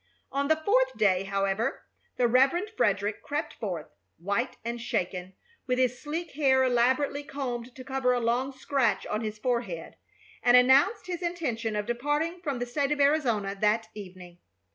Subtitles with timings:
[0.31, 1.83] On the fourth day, however,
[2.17, 3.85] the Reverend Frederick crept forth,
[4.17, 5.35] white and shaken,
[5.67, 9.97] with his sleek hair elaborately combed to cover a long scratch on his forehead,
[10.41, 14.39] and announced his intention of departing from the State of Arizona that evening.